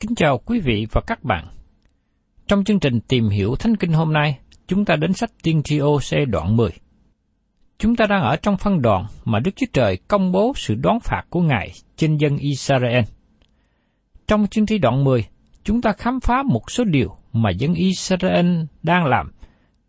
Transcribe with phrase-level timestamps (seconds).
[0.00, 1.46] Kính chào quý vị và các bạn.
[2.48, 5.80] Trong chương trình tìm hiểu Thánh Kinh hôm nay, chúng ta đến sách Tiên tri
[5.80, 6.70] OC đoạn 10.
[7.78, 11.00] Chúng ta đang ở trong phân đoạn mà Đức Chúa Trời công bố sự đoán
[11.00, 13.04] phạt của Ngài trên dân Israel.
[14.26, 15.24] Trong chương tri đoạn 10,
[15.64, 19.32] chúng ta khám phá một số điều mà dân Israel đang làm.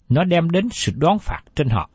[0.10, 1.90] Nó đem đến sự đoán phạt trên họ.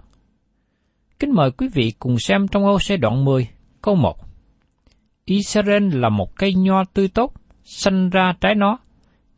[1.18, 3.48] Kính mời quý vị cùng xem trong OC đoạn 10,
[3.82, 4.16] câu 1.
[5.24, 7.32] Israel là một cây nho tươi tốt,
[7.64, 8.78] sanh ra trái nó.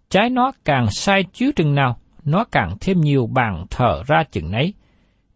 [0.09, 4.51] Trái nó càng sai chiếu chừng nào, nó càng thêm nhiều bàn thờ ra chừng
[4.51, 4.75] nấy.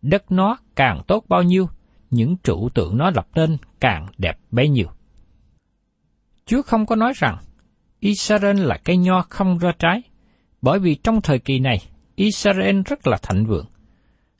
[0.02, 1.68] Đất nó càng tốt bao nhiêu,
[2.10, 4.86] những trụ tượng nó lập nên càng đẹp bấy nhiêu.
[6.46, 7.38] Chúa không có nói rằng
[8.00, 10.02] Israel là cây nho không ra trái,
[10.62, 11.78] bởi vì trong thời kỳ này,
[12.14, 13.66] Israel rất là thịnh vượng.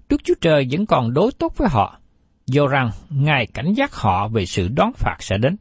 [0.09, 1.99] Đức Chúa Trời vẫn còn đối tốt với họ,
[2.47, 5.57] do rằng Ngài cảnh giác họ về sự đón phạt sẽ đến.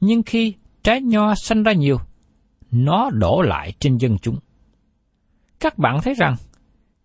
[0.00, 0.54] Nhưng khi
[0.84, 1.98] trái nho sanh ra nhiều,
[2.70, 4.38] nó đổ lại trên dân chúng.
[5.60, 6.34] Các bạn thấy rằng,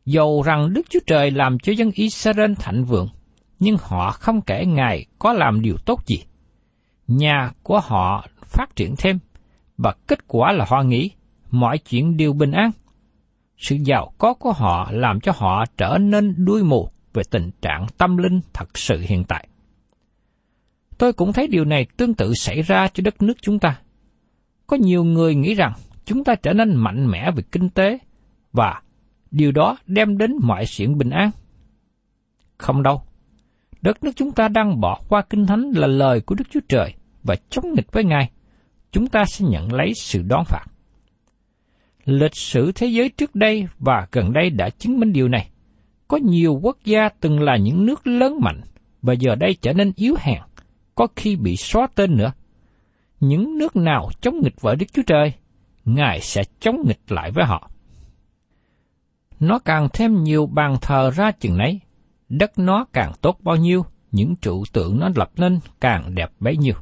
[0.05, 3.09] dầu rằng Đức Chúa Trời làm cho dân Israel thịnh vượng,
[3.59, 6.23] nhưng họ không kể Ngài có làm điều tốt gì.
[7.07, 9.19] Nhà của họ phát triển thêm,
[9.77, 11.11] và kết quả là họ nghĩ
[11.51, 12.71] mọi chuyện đều bình an.
[13.57, 17.87] Sự giàu có của họ làm cho họ trở nên đuôi mù về tình trạng
[17.97, 19.47] tâm linh thật sự hiện tại.
[20.99, 23.79] Tôi cũng thấy điều này tương tự xảy ra cho đất nước chúng ta.
[24.67, 25.73] Có nhiều người nghĩ rằng
[26.05, 27.97] chúng ta trở nên mạnh mẽ về kinh tế
[28.53, 28.81] và
[29.31, 31.31] điều đó đem đến mọi chuyện bình an.
[32.57, 33.01] Không đâu.
[33.81, 36.93] Đất nước chúng ta đang bỏ qua kinh thánh là lời của Đức Chúa Trời
[37.23, 38.31] và chống nghịch với Ngài.
[38.91, 40.65] Chúng ta sẽ nhận lấy sự đón phạt.
[42.05, 45.49] Lịch sử thế giới trước đây và gần đây đã chứng minh điều này.
[46.07, 48.61] Có nhiều quốc gia từng là những nước lớn mạnh
[49.01, 50.39] và giờ đây trở nên yếu hèn,
[50.99, 52.31] có khi bị xóa tên nữa.
[53.19, 55.33] Những nước nào chống nghịch với Đức Chúa Trời,
[55.85, 57.69] Ngài sẽ chống nghịch lại với họ.
[59.39, 61.79] Nó càng thêm nhiều bàn thờ ra chừng nấy,
[62.29, 66.57] đất nó càng tốt bao nhiêu, những trụ tượng nó lập nên càng đẹp bấy
[66.57, 66.75] nhiêu.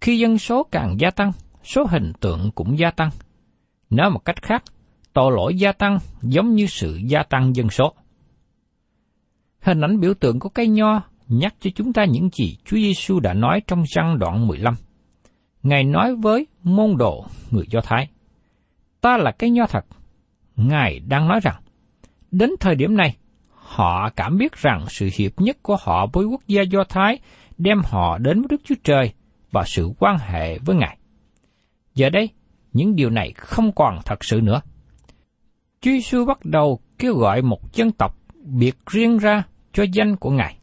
[0.00, 1.32] Khi dân số càng gia tăng,
[1.62, 3.10] số hình tượng cũng gia tăng.
[3.90, 4.64] Nói một cách khác,
[5.12, 7.94] tội lỗi gia tăng giống như sự gia tăng dân số.
[9.60, 13.20] Hình ảnh biểu tượng của cây nho nhắc cho chúng ta những gì Chúa Giêsu
[13.20, 14.74] đã nói trong răng đoạn 15.
[15.62, 18.08] Ngài nói với môn đồ người Do Thái,
[19.04, 19.84] Ta là cái nho thật.
[20.56, 21.62] Ngài đang nói rằng,
[22.30, 23.16] đến thời điểm này,
[23.50, 27.18] họ cảm biết rằng sự hiệp nhất của họ với quốc gia Do Thái
[27.58, 29.12] đem họ đến với Đức Chúa Trời
[29.50, 30.98] và sự quan hệ với Ngài.
[31.94, 32.28] Giờ đây,
[32.72, 34.60] những điều này không còn thật sự nữa.
[35.80, 39.42] Chúa Giêsu bắt đầu kêu gọi một dân tộc biệt riêng ra
[39.72, 40.58] cho danh của Ngài.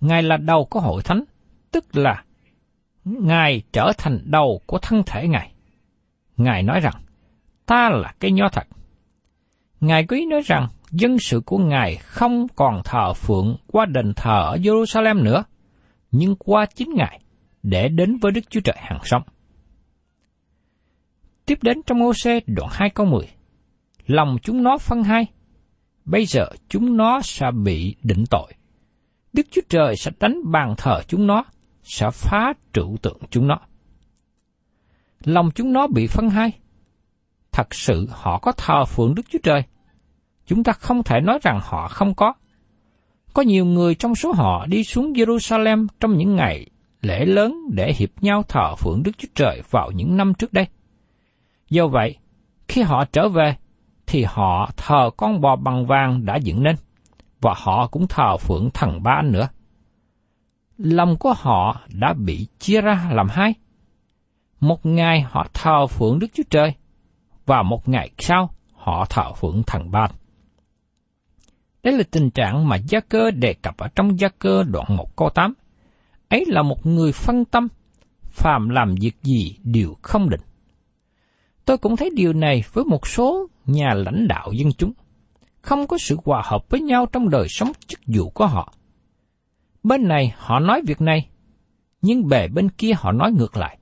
[0.00, 1.24] Ngài là đầu của hội thánh,
[1.70, 2.24] tức là
[3.04, 5.52] Ngài trở thành đầu của thân thể Ngài.
[6.36, 6.94] Ngài nói rằng,
[7.66, 8.66] ta là cái nho thật.
[9.80, 14.42] Ngài quý nói rằng, dân sự của Ngài không còn thờ phượng qua đền thờ
[14.42, 15.44] ở Jerusalem nữa,
[16.10, 17.20] nhưng qua chính Ngài
[17.62, 19.22] để đến với Đức Chúa Trời hàng sống.
[21.46, 23.28] Tiếp đến trong ô xe đoạn 2 câu 10.
[24.06, 25.26] Lòng chúng nó phân hai.
[26.04, 28.52] Bây giờ chúng nó sẽ bị định tội.
[29.36, 31.44] Đức Chúa Trời sẽ đánh bàn thờ chúng nó,
[31.82, 33.58] sẽ phá trụ tượng chúng nó.
[35.24, 36.52] Lòng chúng nó bị phân hai.
[37.52, 39.62] Thật sự họ có thờ phượng Đức Chúa Trời.
[40.46, 42.32] Chúng ta không thể nói rằng họ không có.
[43.32, 46.66] Có nhiều người trong số họ đi xuống Jerusalem trong những ngày
[47.02, 50.66] lễ lớn để hiệp nhau thờ phượng Đức Chúa Trời vào những năm trước đây.
[51.70, 52.16] Do vậy,
[52.68, 53.56] khi họ trở về,
[54.06, 56.76] thì họ thờ con bò bằng vàng đã dựng nên,
[57.46, 59.48] và họ cũng thờ phượng thần ba anh nữa.
[60.78, 63.54] Lòng của họ đã bị chia ra làm hai.
[64.60, 66.74] Một ngày họ thờ phượng Đức Chúa Trời,
[67.46, 70.08] và một ngày sau họ thờ phượng thần ba.
[71.82, 75.16] Đây là tình trạng mà Gia Cơ đề cập ở trong Gia Cơ đoạn 1
[75.16, 75.54] câu 8.
[76.28, 77.68] Ấy là một người phân tâm,
[78.22, 80.42] phàm làm việc gì đều không định.
[81.64, 84.92] Tôi cũng thấy điều này với một số nhà lãnh đạo dân chúng.
[85.66, 88.72] Không có sự hòa hợp với nhau trong đời sống chức vụ của họ.
[89.82, 91.28] Bên này họ nói việc này,
[92.02, 93.78] nhưng bề bên kia họ nói ngược lại.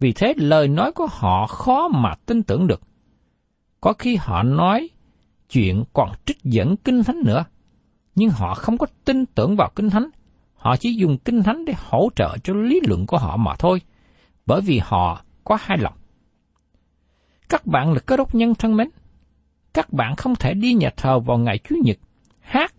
[0.00, 2.80] Vì thế lời nói của họ khó mà tin tưởng được.
[3.80, 4.88] Có khi họ nói
[5.50, 7.44] chuyện còn trích dẫn kinh thánh nữa,
[8.14, 10.10] nhưng họ không có tin tưởng vào kinh thánh.
[10.54, 13.80] Họ chỉ dùng kinh thánh để hỗ trợ cho lý luận của họ mà thôi,
[14.46, 15.94] bởi vì họ có hai lòng.
[17.48, 18.88] Các bạn là cơ đốc nhân thân mến.
[19.76, 21.96] Các bạn không thể đi nhà thờ vào ngày Chủ nhật,
[22.40, 22.74] hát,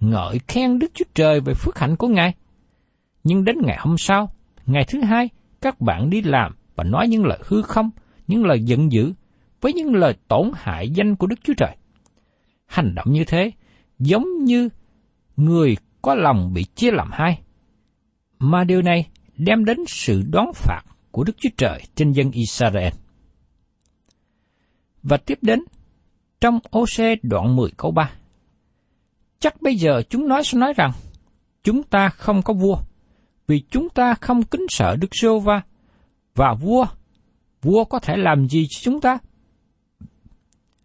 [0.00, 2.34] ngợi khen Đức Chúa Trời về phước hạnh của Ngài.
[3.24, 4.30] Nhưng đến ngày hôm sau,
[4.66, 5.28] ngày thứ hai,
[5.60, 7.90] các bạn đi làm và nói những lời hư không,
[8.26, 9.12] những lời giận dữ,
[9.60, 11.76] với những lời tổn hại danh của Đức Chúa Trời.
[12.66, 13.50] Hành động như thế,
[13.98, 14.68] giống như
[15.36, 17.40] người có lòng bị chia làm hai.
[18.38, 22.92] Mà điều này đem đến sự đoán phạt của Đức Chúa Trời trên dân Israel.
[25.02, 25.64] Và tiếp đến,
[26.42, 28.10] trong OC đoạn 10 câu 3.
[29.38, 30.90] Chắc bây giờ chúng nói sẽ nói rằng,
[31.64, 32.78] chúng ta không có vua,
[33.46, 35.62] vì chúng ta không kính sợ Đức giê va
[36.34, 36.86] và vua,
[37.62, 39.18] vua có thể làm gì cho chúng ta?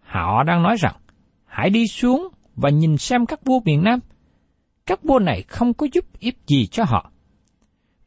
[0.01, 0.95] Họ đang nói rằng,
[1.45, 3.99] hãy đi xuống và nhìn xem các vua miền Nam.
[4.85, 7.11] Các vua này không có giúp ích gì cho họ.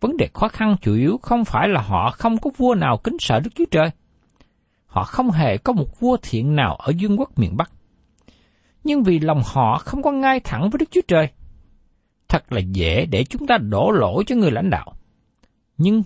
[0.01, 3.17] Vấn đề khó khăn chủ yếu không phải là họ không có vua nào kính
[3.19, 3.91] sợ Đức Chúa Trời,
[4.91, 7.71] họ không hề có một vua thiện nào ở dương quốc miền Bắc.
[8.85, 11.29] Nhưng vì lòng họ không có ngay thẳng với Đức Chúa Trời,
[12.29, 14.95] thật là dễ để chúng ta đổ lỗi cho người lãnh đạo.
[15.79, 16.03] Nhưng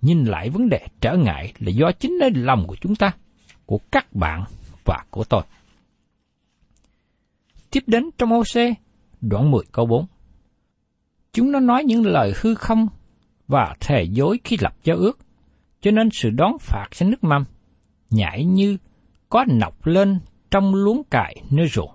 [0.00, 3.12] nhìn lại vấn đề trở ngại là do chính nơi lòng của chúng ta,
[3.66, 4.44] của các bạn
[4.84, 5.42] và của tôi.
[7.70, 8.42] Tiếp đến trong ô
[9.20, 10.06] đoạn 10 câu 4.
[11.32, 12.88] Chúng nó nói những lời hư không
[13.48, 15.18] và thề dối khi lập giao ước,
[15.80, 17.44] cho nên sự đón phạt sẽ nước mâm
[18.10, 18.76] nhảy như
[19.28, 20.18] có nọc lên
[20.50, 21.90] trong luống cải nơi ruộng.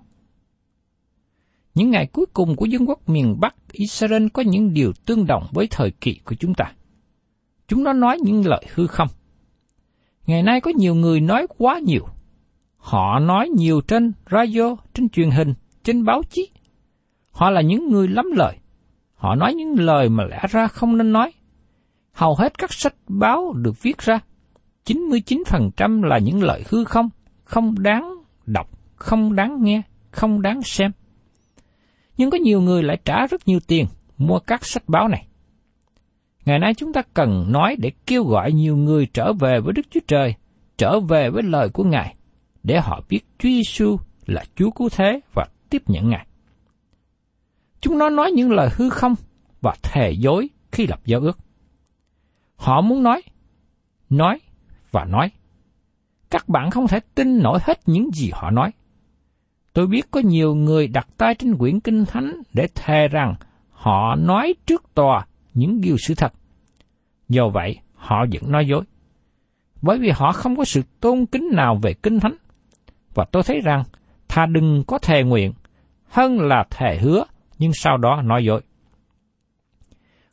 [1.74, 5.46] Những ngày cuối cùng của dân quốc miền Bắc Israel có những điều tương đồng
[5.52, 6.72] với thời kỳ của chúng ta.
[7.68, 9.08] Chúng nó nói những lời hư không.
[10.26, 12.06] Ngày nay có nhiều người nói quá nhiều.
[12.76, 16.48] Họ nói nhiều trên radio, trên truyền hình, trên báo chí.
[17.30, 18.56] Họ là những người lắm lời.
[19.14, 21.32] Họ nói những lời mà lẽ ra không nên nói.
[22.12, 24.20] Hầu hết các sách báo được viết ra
[24.86, 27.08] 99% là những lời hư không,
[27.44, 28.14] không đáng
[28.46, 30.90] đọc, không đáng nghe, không đáng xem.
[32.16, 33.86] Nhưng có nhiều người lại trả rất nhiều tiền
[34.18, 35.26] mua các sách báo này.
[36.44, 39.86] Ngày nay chúng ta cần nói để kêu gọi nhiều người trở về với Đức
[39.90, 40.34] Chúa Trời,
[40.78, 42.14] trở về với lời của Ngài,
[42.62, 46.26] để họ biết Chúa Giêsu là Chúa cứu thế và tiếp nhận Ngài.
[47.80, 49.14] Chúng nó nói những lời hư không
[49.60, 51.38] và thề dối khi lập giao ước.
[52.56, 53.22] Họ muốn nói,
[54.10, 54.40] nói
[54.94, 55.30] và nói.
[56.30, 58.70] Các bạn không thể tin nổi hết những gì họ nói.
[59.72, 63.34] Tôi biết có nhiều người đặt tay trên quyển kinh thánh để thề rằng
[63.70, 66.32] họ nói trước tòa những điều sự thật.
[67.28, 68.84] Do vậy, họ vẫn nói dối.
[69.82, 72.36] Bởi vì họ không có sự tôn kính nào về kinh thánh.
[73.14, 73.82] Và tôi thấy rằng,
[74.28, 75.52] thà đừng có thề nguyện,
[76.04, 77.24] hơn là thề hứa,
[77.58, 78.62] nhưng sau đó nói dối.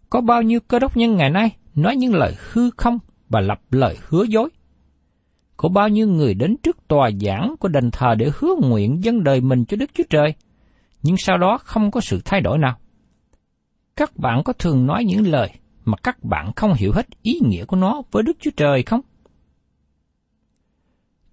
[0.10, 3.00] Có bao nhiêu cơ đốc nhân ngày nay nói những lời hư không
[3.32, 4.50] và lập lời hứa dối.
[5.58, 9.24] có bao nhiêu người đến trước tòa giảng của đền thờ để hứa nguyện dân
[9.24, 10.34] đời mình cho Đức Chúa Trời,
[11.04, 12.78] nhưng sau đó không có sự thay đổi nào.
[13.96, 15.50] Các bạn có thường nói những lời
[15.86, 19.02] mà các bạn không hiểu hết ý nghĩa của nó với Đức Chúa Trời không?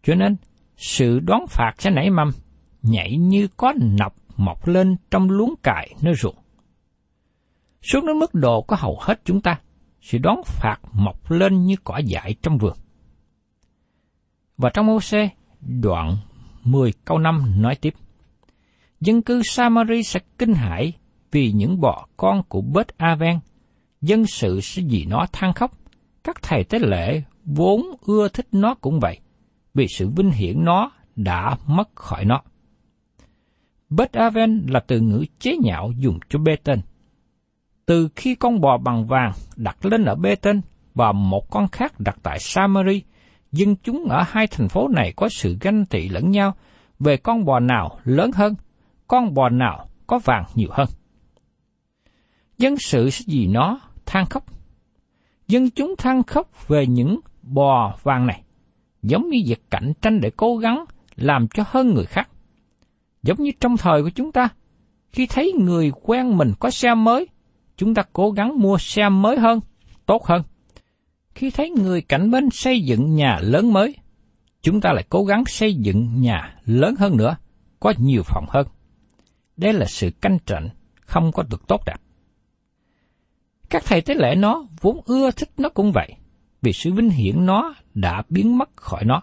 [0.03, 0.37] Cho nên,
[0.77, 2.31] sự đoán phạt sẽ nảy mầm,
[2.83, 6.37] nhảy như có nọc mọc lên trong luống cài nơi ruộng.
[7.83, 9.61] Xuống đến mức độ có hầu hết chúng ta,
[10.01, 12.77] sự đón phạt mọc lên như cỏ dại trong vườn.
[14.57, 15.29] Và trong ô xe,
[15.61, 16.17] đoạn
[16.65, 17.95] 10 câu 5 nói tiếp.
[19.01, 20.93] Dân cư Samari sẽ kinh hãi
[21.31, 23.39] vì những bọ con của Bết Aven,
[24.01, 25.71] dân sự sẽ vì nó than khóc,
[26.25, 29.19] các thầy tế lễ vốn ưa thích nó cũng vậy,
[29.75, 32.43] vì sự vinh hiển nó đã mất khỏi nó.
[33.91, 36.81] Bết Aven là từ ngữ chế nhạo dùng cho bê tên.
[37.89, 40.61] Từ khi con bò bằng vàng đặt lên ở bê tên
[40.95, 43.03] và một con khác đặt tại Samari,
[43.53, 46.55] dân chúng ở hai thành phố này có sự ganh tị lẫn nhau
[46.99, 48.55] về con bò nào lớn hơn,
[49.07, 50.89] con bò nào có vàng nhiều hơn.
[52.59, 54.45] Dân sự sẽ vì nó than khóc.
[55.47, 58.43] Dân chúng than khóc về những bò vàng này,
[59.03, 60.85] giống như việc cạnh tranh để cố gắng
[61.17, 62.29] làm cho hơn người khác.
[63.23, 64.49] Giống như trong thời của chúng ta,
[65.13, 67.27] khi thấy người quen mình có xe mới,
[67.79, 69.61] chúng ta cố gắng mua xe mới hơn,
[70.07, 70.43] tốt hơn.
[71.35, 73.97] Khi thấy người cạnh bên xây dựng nhà lớn mới,
[74.63, 77.37] chúng ta lại cố gắng xây dựng nhà lớn hơn nữa,
[77.81, 78.67] có nhiều phòng hơn.
[79.57, 80.69] Đây là sự canh tranh
[81.01, 81.97] không có được tốt đẹp.
[83.71, 86.15] Các thầy tế lễ nó vốn ưa thích nó cũng vậy,
[86.63, 89.23] vì sự vinh hiển nó đã biến mất khỏi nó.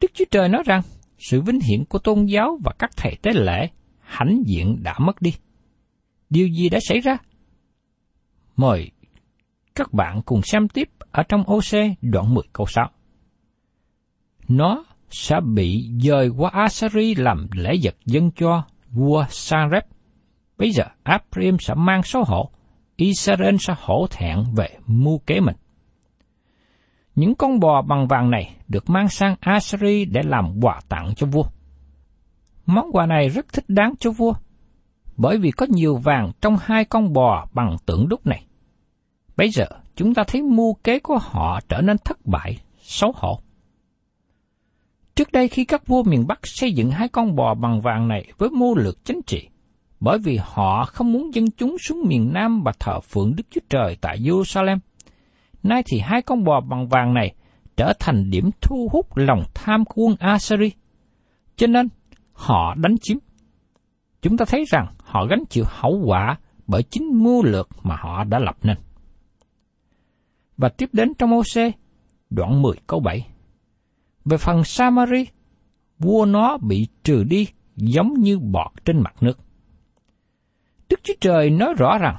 [0.00, 0.82] Đức Chúa Trời nói rằng,
[1.18, 3.68] sự vinh hiển của tôn giáo và các thầy tế lễ
[4.00, 5.34] hãnh diện đã mất đi.
[6.30, 7.18] Điều gì đã xảy ra?
[8.56, 8.90] Mời
[9.74, 12.90] các bạn cùng xem tiếp ở trong OC đoạn 10 câu 6.
[14.48, 19.84] Nó sẽ bị dời qua Asari làm lễ vật dân cho vua Sanrep.
[20.58, 22.50] Bây giờ Abraham sẽ mang số hộ,
[22.96, 25.56] Israel sẽ hổ thẹn về mưu kế mình.
[27.14, 31.26] Những con bò bằng vàng này được mang sang Asari để làm quà tặng cho
[31.26, 31.44] vua.
[32.66, 34.34] Món quà này rất thích đáng cho vua,
[35.16, 38.46] bởi vì có nhiều vàng trong hai con bò bằng tượng đúc này.
[39.36, 39.64] Bây giờ
[39.96, 43.38] chúng ta thấy mưu kế của họ trở nên thất bại, xấu hổ.
[45.14, 48.32] Trước đây khi các vua miền Bắc xây dựng hai con bò bằng vàng này
[48.38, 49.48] với mưu lược chính trị,
[50.00, 53.60] bởi vì họ không muốn dân chúng xuống miền Nam và thờ phượng Đức Chúa
[53.68, 54.78] Trời tại Jerusalem.
[55.62, 57.34] Nay thì hai con bò bằng vàng này
[57.76, 60.70] trở thành điểm thu hút lòng tham của quân Assyri.
[61.56, 61.88] Cho nên,
[62.32, 63.18] họ đánh chiếm.
[64.22, 68.24] Chúng ta thấy rằng họ gánh chịu hậu quả bởi chính mưu lược mà họ
[68.24, 68.76] đã lập nên.
[70.56, 71.42] Và tiếp đến trong ô
[72.30, 73.28] đoạn 10 câu 7.
[74.24, 75.26] Về phần Samari,
[75.98, 79.38] vua nó bị trừ đi giống như bọt trên mặt nước.
[80.88, 82.16] Đức Chúa Trời nói rõ rằng,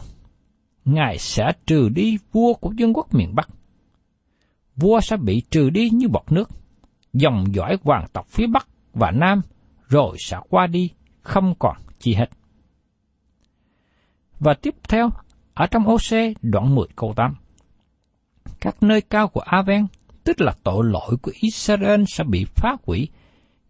[0.85, 3.49] Ngài sẽ trừ đi vua của dân quốc miền Bắc.
[4.75, 6.49] Vua sẽ bị trừ đi như bọt nước,
[7.13, 9.41] dòng dõi hoàng tộc phía Bắc và Nam
[9.87, 10.89] rồi sẽ qua đi,
[11.21, 12.29] không còn chi hết.
[14.39, 15.09] Và tiếp theo,
[15.53, 17.35] ở trong OC đoạn 10 câu 8.
[18.59, 19.87] Các nơi cao của Aven,
[20.23, 23.09] tức là tội lỗi của Israel sẽ bị phá hủy,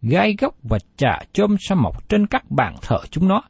[0.02, 3.42] gai góc và trà chôm sẽ mọc trên các bàn thờ chúng nó.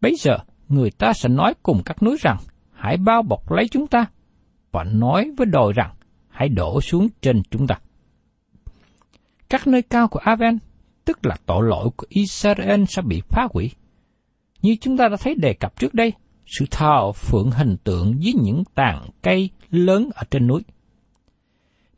[0.00, 0.38] Bây giờ,
[0.68, 2.36] người ta sẽ nói cùng các núi rằng,
[2.72, 4.06] hãy bao bọc lấy chúng ta,
[4.72, 5.94] và nói với đồi rằng,
[6.28, 7.78] hãy đổ xuống trên chúng ta.
[9.48, 10.58] Các nơi cao của Aven,
[11.04, 13.70] tức là tội lỗi của Israel sẽ bị phá hủy.
[14.62, 16.12] Như chúng ta đã thấy đề cập trước đây,
[16.46, 20.62] sự thờ phượng hình tượng với những tàn cây lớn ở trên núi.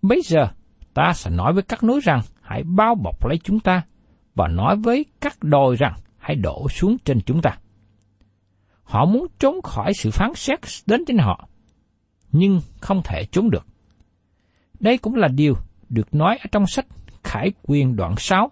[0.03, 0.49] Bây giờ,
[0.95, 3.83] ta sẽ nói với các núi rằng, hãy bao bọc lấy chúng ta,
[4.35, 7.59] và nói với các đồi rằng, hãy đổ xuống trên chúng ta.
[8.83, 11.49] Họ muốn trốn khỏi sự phán xét đến trên họ,
[12.33, 13.67] nhưng không thể trốn được.
[14.81, 15.55] Đây cũng là điều
[15.89, 16.87] được nói ở trong sách
[17.25, 18.51] Khải Quyền đoạn 6,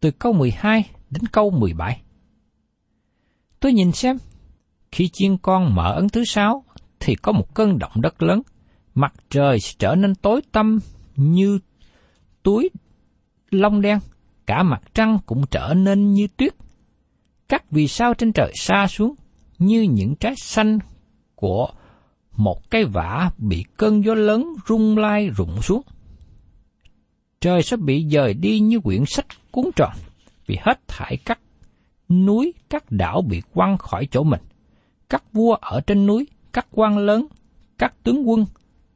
[0.00, 2.02] từ câu 12 đến câu 17.
[3.60, 4.16] Tôi nhìn xem,
[4.92, 6.64] khi chiên con mở ấn thứ sáu,
[7.00, 8.42] thì có một cơn động đất lớn,
[8.94, 10.78] mặt trời trở nên tối tăm
[11.16, 11.58] như
[12.42, 12.70] túi
[13.50, 13.98] lông đen,
[14.46, 16.54] cả mặt trăng cũng trở nên như tuyết.
[17.48, 19.14] Các vì sao trên trời xa xuống,
[19.58, 20.78] như những trái xanh
[21.34, 21.68] của
[22.36, 25.82] một cái vả bị cơn gió lớn rung lai rụng xuống.
[27.40, 29.92] Trời sẽ bị dời đi như quyển sách cuốn tròn,
[30.46, 31.38] vì hết thải các
[32.08, 34.40] núi, các đảo bị quăng khỏi chỗ mình.
[35.12, 37.26] Các vua ở trên núi, các quan lớn,
[37.78, 38.44] các tướng quân,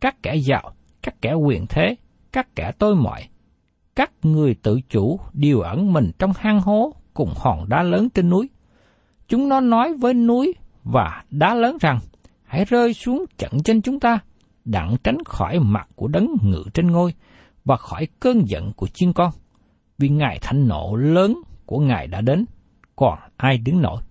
[0.00, 1.96] các kẻ giàu, các kẻ quyền thế,
[2.32, 3.28] các kẻ tôi mọi,
[3.96, 8.30] các người tự chủ đều ẩn mình trong hang hố cùng hòn đá lớn trên
[8.30, 8.49] núi.
[9.28, 10.54] Chúng nó nói với núi
[10.85, 11.99] và đá lớn rằng,
[12.44, 14.18] hãy rơi xuống chặn trên chúng ta,
[14.64, 17.14] đặng tránh khỏi mặt của đấng ngự trên ngôi
[17.64, 19.32] và khỏi cơn giận của chiên con.
[19.99, 22.44] Vì ngài thánh nộ lớn của ngài đã đến,
[22.96, 24.02] còn ai đứng nổi.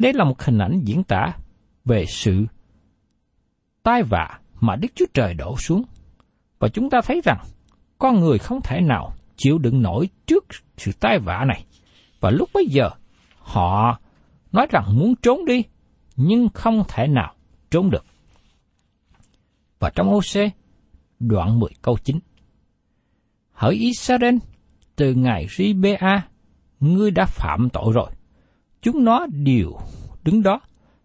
[0.00, 1.32] Đây là một hình ảnh diễn tả
[1.84, 2.46] về sự
[3.82, 5.82] tai vạ mà Đức Chúa Trời đổ xuống.
[6.58, 7.38] Và chúng ta thấy rằng
[7.98, 10.44] con người không thể nào chịu đựng nổi trước
[10.76, 11.64] sự tai vạ này.
[12.20, 12.90] Và lúc bấy giờ,
[13.38, 14.00] họ
[14.52, 15.62] nói rằng muốn trốn đi,
[16.16, 17.34] nhưng không thể nào
[17.70, 18.04] trốn được.
[19.78, 20.52] Và trong OC,
[21.20, 22.18] đoạn 10 câu 9.
[23.52, 24.36] Hỡi Israel,
[24.96, 26.28] từ ngày Ribea,
[26.80, 28.10] ngươi đã phạm tội rồi.
[28.82, 29.78] Chúng nó đều
[30.24, 30.60] đứng đó,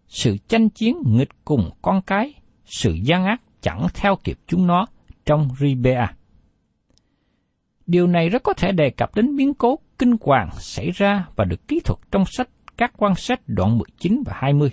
[0.08, 4.86] sự tranh chiến nghịch cùng con cái, sự gian ác chẳng theo kịp chúng nó
[5.26, 6.12] trong Ribea.
[7.86, 11.44] Điều này rất có thể đề cập đến biến cố kinh hoàng xảy ra và
[11.44, 14.70] được kỹ thuật trong sách các quan sách đoạn 19 và 20.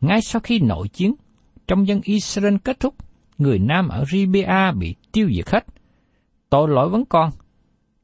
[0.00, 1.14] Ngay sau khi nội chiến,
[1.66, 2.94] trong dân Israel kết thúc,
[3.38, 5.66] người Nam ở Ribea bị tiêu diệt hết.
[6.50, 7.30] Tội lỗi vẫn còn.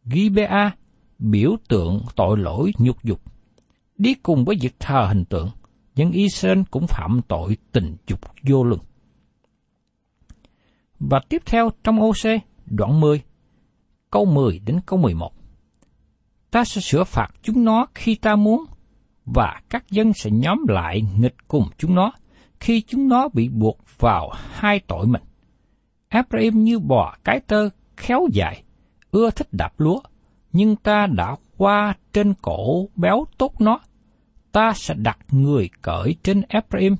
[0.05, 0.71] Gibea
[1.19, 3.21] biểu tượng tội lỗi nhục dục.
[3.99, 5.49] Đi cùng với việc thờ hình tượng,
[5.95, 8.81] nhưng Israel cũng phạm tội tình dục vô luân.
[11.00, 13.23] Và tiếp theo trong OC, đoạn 10,
[14.11, 15.33] câu 10 đến câu 11.
[16.50, 18.64] Ta sẽ sửa phạt chúng nó khi ta muốn,
[19.25, 22.12] và các dân sẽ nhóm lại nghịch cùng chúng nó
[22.61, 25.23] khi chúng nó bị buộc vào hai tội mình.
[26.09, 28.62] Abraham như bò cái tơ khéo dài,
[29.11, 30.00] ưa thích đạp lúa,
[30.52, 33.80] nhưng ta đã qua trên cổ béo tốt nó.
[34.58, 36.97] Ta sẽ đặt người cởi trên Ephraim,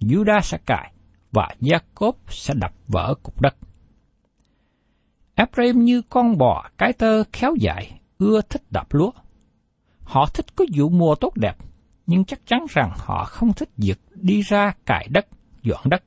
[0.00, 0.92] Judah sẽ cài,
[1.32, 3.56] và Jacob sẽ đập vỡ cục đất.
[5.34, 9.10] Ephraim như con bò cái tơ khéo dại, ưa thích đập lúa.
[10.02, 11.56] Họ thích có vụ mùa tốt đẹp,
[12.06, 15.26] nhưng chắc chắn rằng họ không thích việc đi ra cài đất,
[15.62, 16.02] dọn đất.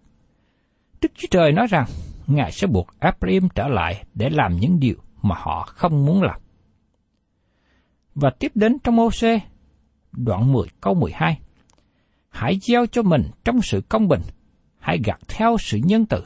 [1.02, 1.86] Đức Chúa Trời nói rằng,
[2.28, 6.42] Ngài sẽ buộc Ephraim trở lại để làm những điều mà họ không muốn làm.
[8.16, 9.40] Và tiếp đến trong Ô-xê,
[10.12, 11.40] đoạn 10 câu 12.
[12.30, 14.22] Hãy gieo cho mình trong sự công bình,
[14.80, 16.24] hãy gặt theo sự nhân từ,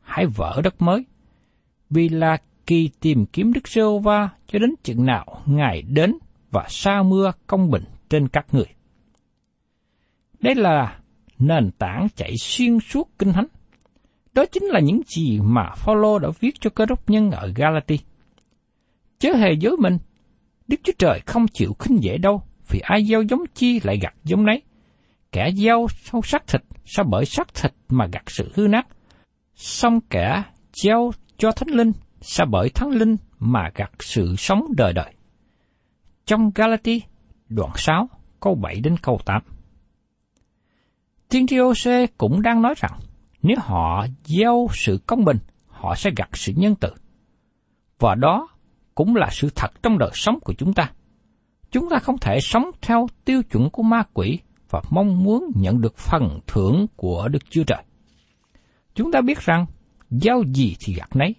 [0.00, 1.04] hãy vỡ đất mới.
[1.90, 6.14] Vì là kỳ tìm kiếm Đức giê va cho đến chừng nào Ngài đến
[6.50, 8.66] và sa mưa công bình trên các người.
[10.40, 10.98] Đây là
[11.38, 13.46] nền tảng chạy xuyên suốt kinh thánh.
[14.34, 17.98] Đó chính là những gì mà Phaolô đã viết cho cơ đốc nhân ở Galati.
[19.18, 19.98] Chớ hề dối mình,
[20.68, 24.14] Đức Chúa Trời không chịu khinh dễ đâu, vì ai gieo giống chi lại gặt
[24.24, 24.62] giống nấy.
[25.32, 28.86] Kẻ gieo sau xác thịt sao bởi xác thịt mà gặt sự hư nát.
[29.54, 34.92] Xong kẻ gieo cho thánh linh sao bởi thánh linh mà gặt sự sống đời
[34.92, 35.14] đời.
[36.26, 37.02] Trong Galati,
[37.48, 38.08] đoạn 6,
[38.40, 39.42] câu 7 đến câu 8.
[41.28, 42.98] Tiên tri Ose cũng đang nói rằng,
[43.42, 46.88] nếu họ gieo sự công bình, họ sẽ gặt sự nhân từ.
[47.98, 48.48] Và đó
[48.94, 50.92] cũng là sự thật trong đời sống của chúng ta.
[51.70, 54.38] Chúng ta không thể sống theo tiêu chuẩn của ma quỷ
[54.70, 57.82] và mong muốn nhận được phần thưởng của Đức Chúa Trời.
[58.94, 59.66] Chúng ta biết rằng,
[60.10, 61.34] gieo gì thì gặt nấy.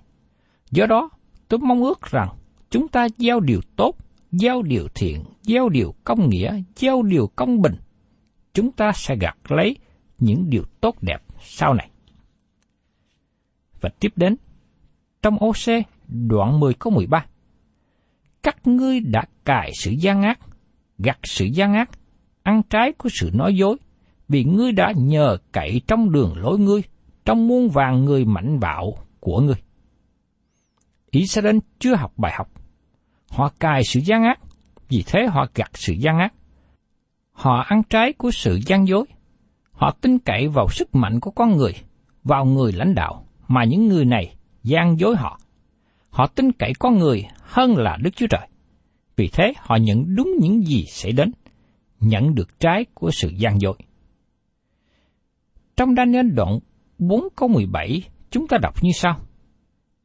[0.72, 1.10] Do đó,
[1.48, 2.30] tôi mong ước rằng
[2.70, 3.96] chúng ta gieo điều tốt,
[4.32, 7.76] gieo điều thiện, gieo điều công nghĩa, gieo điều công bình.
[8.54, 9.78] Chúng ta sẽ gặt lấy
[10.20, 11.90] những điều tốt đẹp sau này.
[13.82, 14.36] Và tiếp đến,
[15.22, 17.26] trong OC đoạn 10 câu 13.
[18.44, 20.40] Các ngươi đã cài sự gian ác,
[20.98, 21.90] gặt sự gian ác,
[22.44, 23.78] ăn trái của sự nói dối,
[24.30, 26.82] vì ngươi đã nhờ cậy trong đường lối ngươi,
[27.26, 29.56] trong muôn vàng người mạnh bạo của ngươi.
[31.12, 32.50] Israel chưa học bài học.
[33.30, 34.40] Họ cài sự gian ác,
[34.90, 36.34] vì thế họ gặt sự gian ác.
[37.32, 39.06] Họ ăn trái của sự gian dối.
[39.72, 41.74] Họ tin cậy vào sức mạnh của con người,
[42.24, 45.40] vào người lãnh đạo, mà những người này gian dối họ.
[46.10, 48.48] Họ tin cậy con người hơn là Đức Chúa Trời.
[49.16, 51.32] Vì thế họ nhận đúng những gì sẽ đến,
[52.00, 53.78] nhận được trái của sự gian dối.
[55.78, 56.60] Trong Daniel đoạn
[56.98, 59.20] 4 câu 17, chúng ta đọc như sau.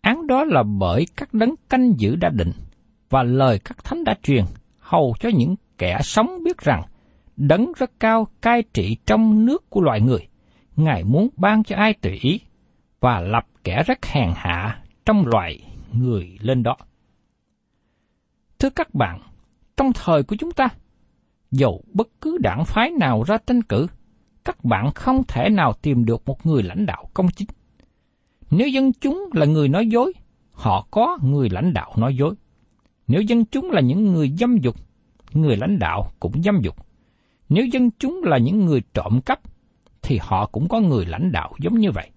[0.01, 2.53] Án đó là bởi các đấng canh giữ đã định,
[3.11, 4.45] và lời các thánh đã truyền,
[4.79, 6.83] hầu cho những kẻ sống biết rằng
[7.37, 10.29] đấng rất cao cai trị trong nước của loài người.
[10.77, 12.41] Ngài muốn ban cho ai tùy ý,
[13.01, 15.61] và lập kẻ rất hèn hạ trong loài
[15.93, 16.77] người lên đó.
[18.65, 19.21] Thưa các bạn,
[19.77, 20.69] trong thời của chúng ta,
[21.51, 23.87] dầu bất cứ đảng phái nào ra tranh cử,
[24.45, 27.49] các bạn không thể nào tìm được một người lãnh đạo công chính.
[28.51, 30.13] Nếu dân chúng là người nói dối,
[30.53, 32.35] họ có người lãnh đạo nói dối.
[33.07, 34.77] Nếu dân chúng là những người dâm dục,
[35.33, 36.77] người lãnh đạo cũng dâm dục.
[37.49, 39.41] Nếu dân chúng là những người trộm cắp,
[40.03, 42.11] thì họ cũng có người lãnh đạo giống như vậy.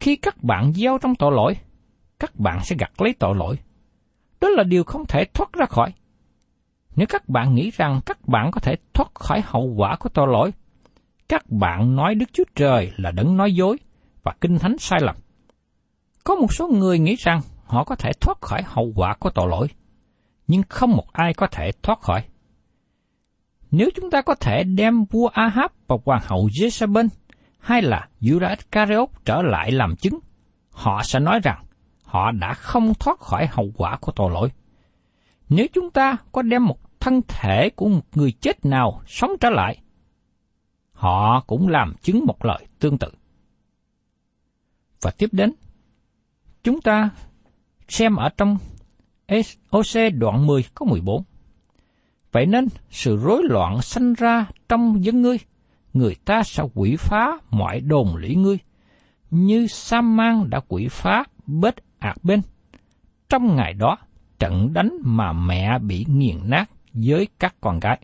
[0.00, 1.56] Khi các bạn gieo trong tội lỗi,
[2.18, 3.56] các bạn sẽ gặt lấy tội lỗi.
[4.40, 5.92] Đó là điều không thể thoát ra khỏi.
[6.96, 10.26] Nếu các bạn nghĩ rằng các bạn có thể thoát khỏi hậu quả của tội
[10.28, 10.52] lỗi,
[11.28, 13.76] các bạn nói Đức Chúa Trời là đấng nói dối
[14.22, 15.16] và kinh thánh sai lầm.
[16.24, 19.48] Có một số người nghĩ rằng họ có thể thoát khỏi hậu quả của tội
[19.48, 19.68] lỗi,
[20.46, 22.24] nhưng không một ai có thể thoát khỏi.
[23.70, 27.08] Nếu chúng ta có thể đem vua Ahab và hoàng hậu Jezebel
[27.58, 30.18] hay là Judas Iscariot trở lại làm chứng,
[30.70, 31.64] họ sẽ nói rằng
[32.06, 34.50] họ đã không thoát khỏi hậu quả của tội lỗi.
[35.48, 39.50] Nếu chúng ta có đem một thân thể của một người chết nào sống trở
[39.50, 39.78] lại,
[40.92, 43.08] họ cũng làm chứng một lời tương tự.
[45.00, 45.52] Và tiếp đến,
[46.62, 47.10] chúng ta
[47.88, 48.58] xem ở trong
[49.70, 51.22] OC đoạn 10 có 14.
[52.32, 55.38] Vậy nên, sự rối loạn sanh ra trong dân ngươi,
[55.92, 58.58] người ta sẽ quỷ phá mọi đồn lũy ngươi,
[59.30, 62.40] như Sa Mang đã quỷ phá bết ạc bên.
[63.28, 63.98] Trong ngày đó,
[64.38, 68.00] trận đánh mà mẹ bị nghiền nát với các con gái.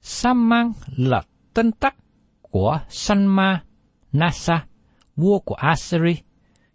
[0.00, 1.22] Saman là
[1.54, 1.94] tên tắt
[2.42, 3.62] của Sanma
[4.12, 4.66] Nasa,
[5.16, 6.14] vua của Assyria,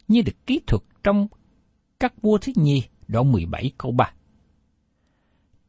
[0.07, 1.27] như được ký thuật trong
[1.99, 4.11] các vua thứ nhì đoạn 17 câu 3.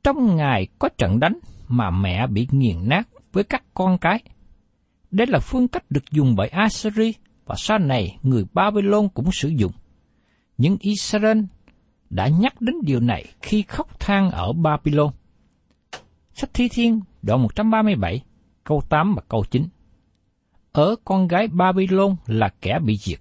[0.02, 1.38] Trong ngày có trận đánh
[1.68, 4.22] mà mẹ bị nghiền nát với các con cái.
[5.10, 7.12] Đây là phương cách được dùng bởi Assyria
[7.48, 9.72] và sau này người Babylon cũng sử dụng.
[10.58, 11.40] Nhưng Israel
[12.11, 15.12] đã nhắc đến điều này khi khóc than ở Babylon.
[16.34, 18.22] Sách Thi Thiên đoạn 137,
[18.64, 19.66] câu 8 và câu 9.
[20.72, 23.20] Ở con gái Babylon là kẻ bị diệt,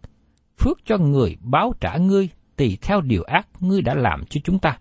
[0.57, 4.59] phước cho người báo trả ngươi tùy theo điều ác ngươi đã làm cho chúng
[4.59, 4.79] ta.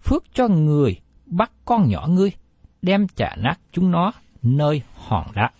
[0.00, 2.32] Phước cho người bắt con nhỏ ngươi,
[2.82, 4.12] đem chà nát chúng nó
[4.42, 5.50] nơi hòn đá.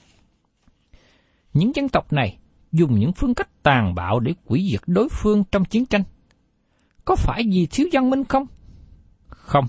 [1.53, 2.39] Những dân tộc này
[2.75, 6.03] dùng những phương cách tàn bạo để quỷ diệt đối phương trong chiến tranh.
[7.05, 8.47] Có phải vì thiếu văn minh không?
[9.29, 9.67] Không.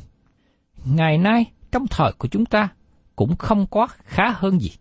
[0.86, 2.70] Ngày nay, trong thời của chúng ta,
[3.16, 4.72] cũng không có khá hơn gì.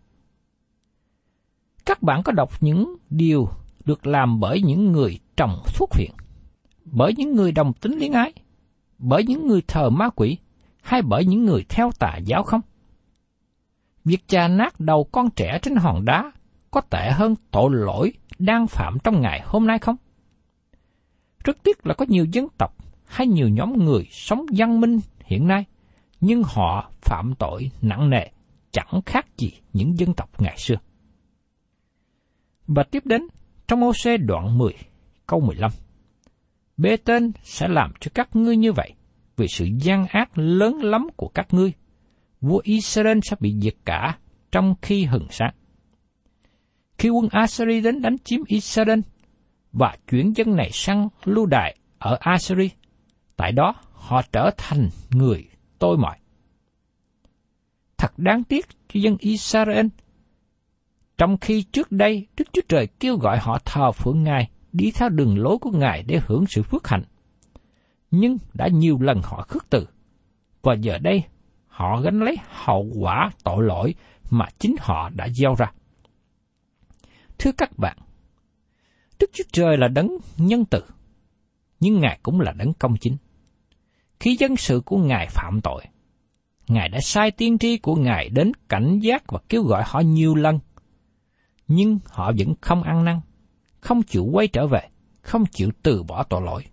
[1.85, 3.49] Các bạn có đọc những điều
[3.85, 6.11] được làm bởi những người trồng thuốc hiện
[6.85, 8.33] bởi những người đồng tính liên ái,
[8.97, 10.37] bởi những người thờ ma quỷ,
[10.81, 12.61] hay bởi những người theo tà giáo không?
[14.05, 16.31] Việc chà nát đầu con trẻ trên hòn đá
[16.75, 19.95] có tệ hơn tội lỗi đang phạm trong ngày hôm nay không?
[21.43, 25.47] Rất tiếc là có nhiều dân tộc hay nhiều nhóm người sống văn minh hiện
[25.47, 25.65] nay,
[26.21, 28.27] nhưng họ phạm tội nặng nề,
[28.71, 30.75] chẳng khác gì những dân tộc ngày xưa.
[32.67, 33.27] Và tiếp đến,
[33.67, 34.73] trong ô xe đoạn 10,
[35.27, 35.71] câu 15.
[36.77, 38.93] Bê tên sẽ làm cho các ngươi như vậy,
[39.37, 41.73] vì sự gian ác lớn lắm của các ngươi.
[42.41, 44.17] Vua Israel sẽ bị diệt cả
[44.51, 45.53] trong khi hừng sáng.
[46.97, 48.99] Khi quân Assyri đến đánh chiếm Israel
[49.73, 52.69] và chuyển dân này sang lưu đại ở Assyri,
[53.35, 55.47] tại đó họ trở thành người
[55.79, 56.17] tôi mọi.
[57.97, 59.87] Thật đáng tiếc cho dân Israel.
[61.17, 65.09] Trong khi trước đây Đức Chúa Trời kêu gọi họ thờ phượng Ngài, đi theo
[65.09, 67.03] đường lối của Ngài để hưởng sự phước hạnh.
[68.11, 69.87] Nhưng đã nhiều lần họ khước từ.
[70.61, 71.23] Và giờ đây,
[71.67, 73.95] họ gánh lấy hậu quả tội lỗi
[74.29, 75.71] mà chính họ đã gieo ra.
[77.39, 77.97] Thưa các bạn,
[79.19, 80.83] Đức Chúa Trời là đấng nhân từ,
[81.79, 83.17] nhưng Ngài cũng là đấng công chính.
[84.19, 85.85] Khi dân sự của Ngài phạm tội,
[86.67, 90.35] Ngài đã sai tiên tri của Ngài đến cảnh giác và kêu gọi họ nhiều
[90.35, 90.59] lần.
[91.67, 93.19] Nhưng họ vẫn không ăn năn,
[93.79, 94.89] không chịu quay trở về,
[95.21, 96.65] không chịu từ bỏ tội lỗi.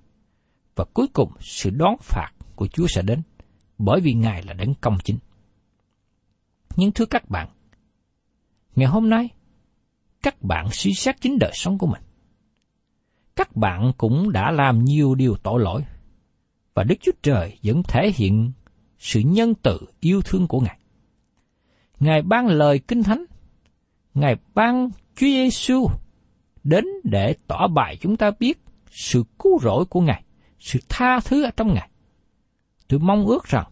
[0.77, 3.22] Và cuối cùng sự đón phạt của Chúa sẽ đến,
[3.79, 5.18] bởi vì Ngài là đấng công chính.
[6.77, 7.48] Nhưng thưa các bạn,
[8.77, 9.29] ngày hôm nay,
[10.22, 12.02] các bạn suy xét chính đời sống của mình.
[13.37, 15.85] Các bạn cũng đã làm nhiều điều tội lỗi,
[16.74, 18.52] và Đức Chúa Trời vẫn thể hiện
[18.98, 20.78] sự nhân từ yêu thương của Ngài.
[22.00, 23.24] Ngài ban lời kinh thánh,
[24.14, 25.88] Ngài ban Chúa Giêsu
[26.64, 28.58] đến để tỏ bài chúng ta biết
[28.90, 30.24] sự cứu rỗi của Ngài,
[30.58, 31.88] sự tha thứ ở trong Ngài.
[32.88, 33.66] Tôi mong ước rằng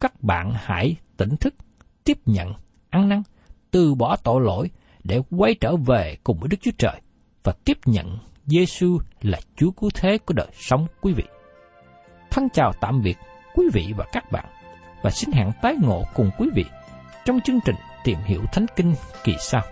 [0.00, 1.54] các bạn hãy tỉnh thức,
[2.04, 2.52] tiếp nhận,
[2.90, 3.22] ăn năn,
[3.70, 4.70] từ bỏ tội lỗi
[5.08, 7.00] để quay trở về cùng với Đức Chúa Trời
[7.44, 11.24] và tiếp nhận Giêsu là Chúa cứu thế của đời sống quý vị.
[12.30, 13.18] Thân chào tạm biệt
[13.54, 14.44] quý vị và các bạn
[15.02, 16.64] và xin hẹn tái ngộ cùng quý vị
[17.24, 18.94] trong chương trình tìm hiểu thánh kinh
[19.24, 19.62] kỳ sau.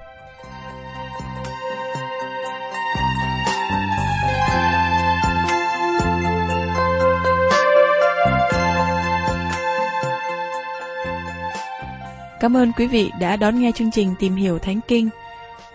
[12.40, 15.08] Cảm ơn quý vị đã đón nghe chương trình Tìm hiểu Thánh Kinh–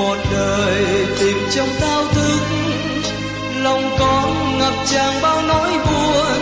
[0.00, 2.40] Một đời tìm trong thao thức
[3.62, 6.40] lòng con ngập tràn bao nỗi buồn.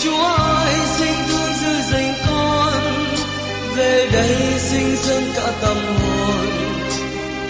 [0.00, 2.82] Chúa ơi, xin thương giữ gìn con.
[3.76, 6.46] Về đây sinh dâng cả tâm hồn.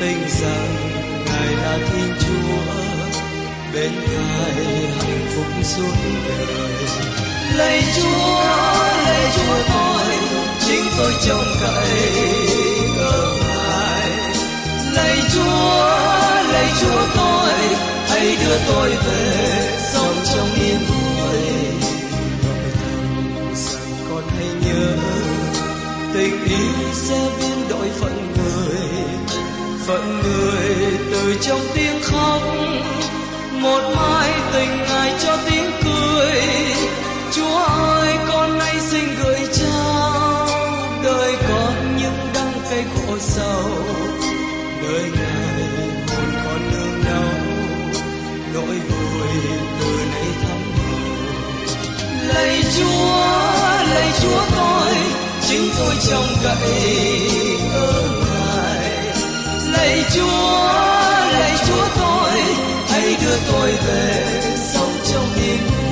[0.00, 0.76] Tình rằng
[1.26, 2.72] ngài là thiên chúa.
[3.74, 4.64] Bên ngài
[4.98, 5.94] hạnh phúc suốt
[6.28, 6.72] đời.
[7.54, 8.42] Lạy chúa
[9.04, 10.16] lạy chúa tôi.
[10.66, 12.00] Chính tôi trông cậy
[12.98, 13.45] ở
[14.96, 15.86] lạy chúa
[16.52, 17.52] lạy chúa tôi,
[18.08, 21.40] hãy đưa tôi về sống trong yên vui.
[22.42, 24.96] Gọi thầm rằng con hãy nhớ,
[26.14, 28.78] tình yêu sẽ biến đổi phận người.
[29.86, 32.42] Phận người từ trong tiếng khóc,
[33.52, 36.42] một mai tình ngài cho tiếng cười.
[37.32, 40.48] Chúa ơi, con nay xin gửi trao
[41.04, 43.70] đời con những đắng cay khổ sầu.
[48.66, 49.28] Nỗi vui
[49.80, 50.98] từ nay thắm hầu
[52.28, 53.26] lạy chúa
[53.94, 54.94] lạy chúa tôi,
[55.48, 56.88] chính tôi trông cậy
[57.74, 58.02] ở
[58.34, 59.14] ngài.
[59.72, 60.68] Lạy chúa
[61.38, 62.42] lạy chúa tôi,
[62.88, 65.85] hãy đưa tôi về sống trong niềm vui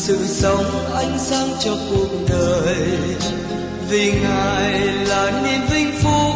[0.00, 2.76] sự sống ánh sáng cho cuộc đời.
[3.88, 6.34] Vì ngài là niềm vinh phúc,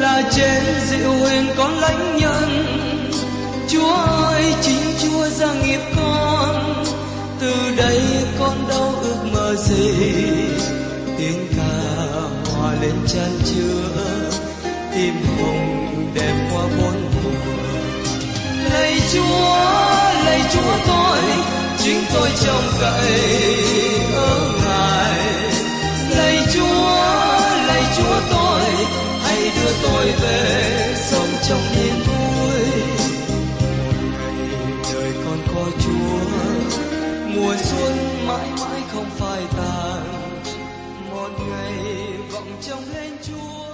[0.00, 2.66] là trên diệu huyền con lãnh nhân.
[3.68, 6.84] Chúa ơi, chính chúa ra nghiệp con,
[7.40, 8.00] từ đây
[8.38, 9.92] con đâu ước mơ gì?
[11.18, 11.78] Tiếng ca
[12.52, 14.00] hòa lên chan chứa
[14.94, 17.30] tim hồng đẹp qua bốn mùa.
[18.72, 19.56] Lạy chúa
[20.24, 21.55] lạy chúa tôi
[21.86, 23.20] chính tôi trông cậy
[24.14, 25.20] ở ngài.
[26.10, 26.86] Lạy chúa
[27.66, 28.60] lạy chúa tôi,
[29.22, 32.60] hãy đưa tôi về sống trong niềm vui.
[33.78, 34.58] Một ngày
[34.92, 36.18] đời con có chúa,
[37.34, 37.96] mùa xuân
[38.26, 40.32] mãi mãi không phai tàn.
[41.10, 41.84] Một ngày
[42.32, 43.65] vọng trông lên chúa.